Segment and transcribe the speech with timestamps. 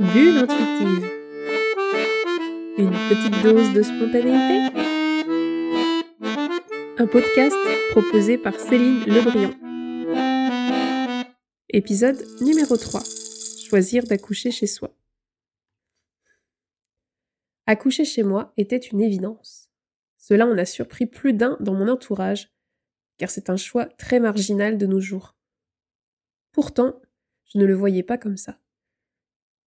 [0.00, 0.46] Une
[3.08, 4.68] petite dose de spontanéité
[6.98, 7.56] Un podcast
[7.90, 9.50] proposé par Céline Lebrion.
[11.70, 13.00] Épisode numéro 3.
[13.68, 14.96] Choisir d'accoucher chez soi.
[17.66, 19.68] Accoucher chez moi était une évidence.
[20.16, 22.52] Cela en a surpris plus d'un dans mon entourage,
[23.16, 25.34] car c'est un choix très marginal de nos jours.
[26.52, 27.02] Pourtant,
[27.46, 28.60] je ne le voyais pas comme ça.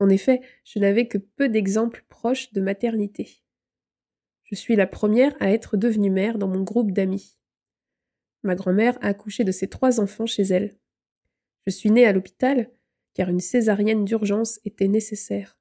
[0.00, 3.42] En effet, je n'avais que peu d'exemples proches de maternité.
[4.44, 7.38] Je suis la première à être devenue mère dans mon groupe d'amis.
[8.42, 10.76] Ma grand-mère a accouché de ses trois enfants chez elle.
[11.66, 12.70] Je suis née à l'hôpital
[13.14, 15.58] car une césarienne d'urgence était nécessaire.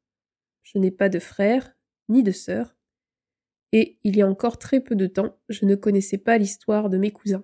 [0.61, 1.75] Je n'ai pas de frère
[2.07, 2.77] ni de sœur,
[3.71, 6.97] et il y a encore très peu de temps, je ne connaissais pas l'histoire de
[6.97, 7.43] mes cousins.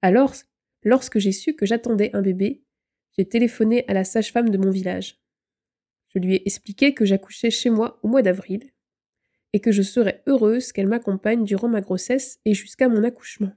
[0.00, 0.34] Alors,
[0.82, 2.64] lorsque j'ai su que j'attendais un bébé,
[3.16, 5.21] j'ai téléphoné à la sage-femme de mon village.
[6.14, 8.70] Je lui ai expliqué que j'accouchais chez moi au mois d'avril
[9.52, 13.52] et que je serais heureuse qu'elle m'accompagne durant ma grossesse et jusqu'à mon accouchement.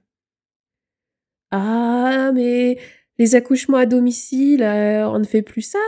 [1.50, 2.78] Ah, mais
[3.18, 5.78] les accouchements à domicile, euh, on ne fait plus ça?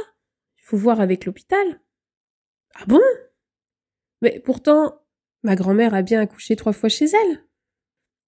[0.58, 1.80] Il faut voir avec l'hôpital.
[2.74, 3.00] Ah bon?
[4.22, 5.02] Mais pourtant,
[5.42, 7.44] ma grand-mère a bien accouché trois fois chez elle.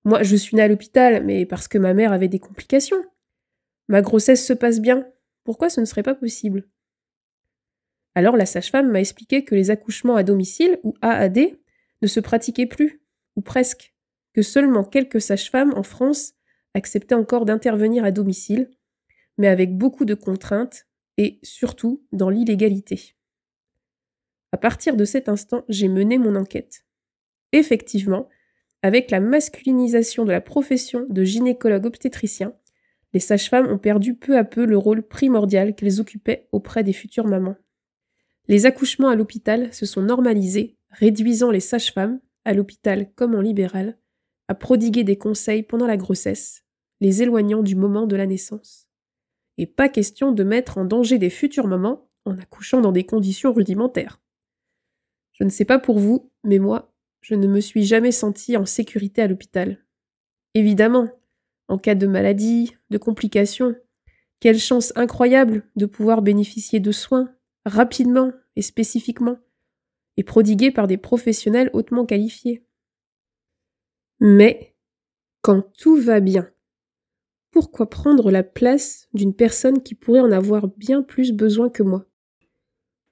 [0.04, 3.02] Moi, je suis née à l'hôpital, mais parce que ma mère avait des complications.
[3.88, 5.06] Ma grossesse se passe bien.
[5.44, 6.66] Pourquoi ce ne serait pas possible?
[8.14, 11.38] Alors la sage-femme m'a expliqué que les accouchements à domicile, ou AAD,
[12.02, 13.02] ne se pratiquaient plus,
[13.36, 13.94] ou presque,
[14.32, 16.34] que seulement quelques sages-femmes en France
[16.74, 18.70] acceptaient encore d'intervenir à domicile,
[19.38, 20.86] mais avec beaucoup de contraintes
[21.16, 23.16] et surtout dans l'illégalité.
[24.52, 26.84] À partir de cet instant, j'ai mené mon enquête.
[27.52, 28.28] Effectivement,
[28.82, 32.54] avec la masculinisation de la profession de gynécologue obstétricien,
[33.12, 37.26] les sages-femmes ont perdu peu à peu le rôle primordial qu'elles occupaient auprès des futures
[37.26, 37.56] mamans.
[38.48, 43.98] Les accouchements à l'hôpital se sont normalisés, réduisant les sages-femmes, à l'hôpital comme en libéral,
[44.48, 46.64] à prodiguer des conseils pendant la grossesse,
[47.00, 48.88] les éloignant du moment de la naissance.
[49.58, 53.52] Et pas question de mettre en danger des futures mamans en accouchant dans des conditions
[53.52, 54.20] rudimentaires.
[55.32, 58.66] Je ne sais pas pour vous, mais moi, je ne me suis jamais sentie en
[58.66, 59.78] sécurité à l'hôpital.
[60.54, 61.08] Évidemment,
[61.68, 63.76] en cas de maladie, de complications,
[64.40, 67.32] quelle chance incroyable de pouvoir bénéficier de soins,
[67.64, 69.38] rapidement et spécifiquement,
[70.16, 72.64] et prodigué par des professionnels hautement qualifiés.
[74.20, 74.74] Mais,
[75.42, 76.50] quand tout va bien,
[77.50, 82.06] pourquoi prendre la place d'une personne qui pourrait en avoir bien plus besoin que moi?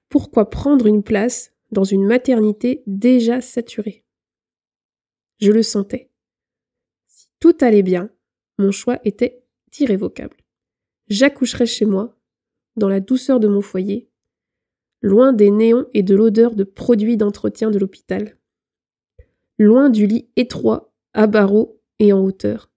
[0.08, 4.04] Pourquoi prendre une place dans une maternité déjà saturée?
[5.40, 6.10] Je le sentais.
[7.06, 8.10] Si tout allait bien,
[8.58, 9.44] mon choix était
[9.78, 10.36] irrévocable.
[11.08, 12.18] J'accoucherais chez moi,
[12.76, 14.10] dans la douceur de mon foyer,
[15.02, 18.36] loin des néons et de l'odeur de produits d'entretien de l'hôpital,
[19.58, 22.70] loin du lit étroit, à barreaux et en hauteur,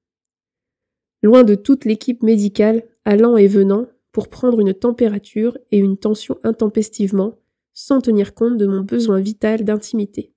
[1.22, 6.38] loin de toute l'équipe médicale allant et venant pour prendre une température et une tension
[6.44, 7.40] intempestivement,
[7.74, 10.34] sans tenir compte de mon besoin vital d'intimité.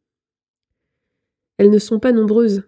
[1.59, 2.63] Elles ne sont pas nombreuses,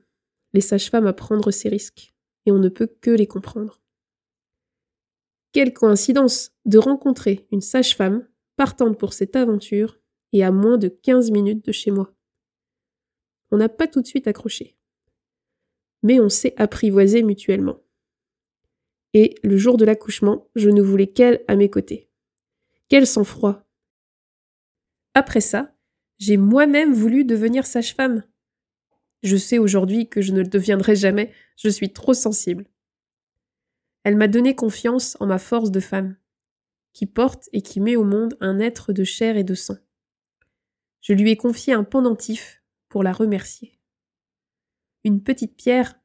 [0.52, 3.80] les sages-femmes à prendre ces risques, et on ne peut que les comprendre.
[5.52, 9.98] Quelle coïncidence de rencontrer une sage-femme partante pour cette aventure
[10.32, 12.12] et à moins de 15 minutes de chez moi.
[13.50, 14.76] On n'a pas tout de suite accroché.
[16.02, 17.80] Mais on s'est apprivoisé mutuellement.
[19.14, 22.10] Et le jour de l'accouchement, je ne voulais qu'elle à mes côtés.
[22.88, 23.64] Quel sang-froid.
[25.14, 25.74] Après ça,
[26.18, 28.24] j'ai moi-même voulu devenir sage-femme.
[29.22, 32.66] Je sais aujourd'hui que je ne le deviendrai jamais, je suis trop sensible.
[34.04, 36.16] Elle m'a donné confiance en ma force de femme
[36.96, 39.76] qui porte et qui met au monde un être de chair et de sang.
[41.02, 43.78] Je lui ai confié un pendentif pour la remercier.
[45.04, 46.00] Une petite pierre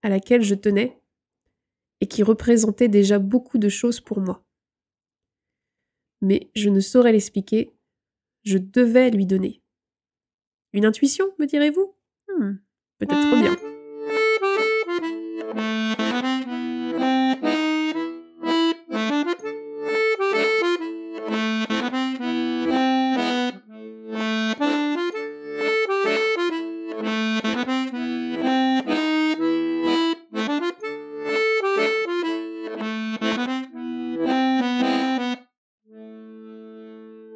[0.00, 0.98] à laquelle je tenais
[2.00, 4.42] et qui représentait déjà beaucoup de choses pour moi.
[6.22, 7.76] Mais je ne saurais l'expliquer,
[8.42, 9.62] je devais lui donner.
[10.72, 11.94] Une intuition, me direz-vous?
[12.28, 12.54] Hmm,
[12.96, 13.69] Peut-être bien.